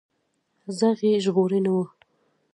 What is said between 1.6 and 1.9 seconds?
و.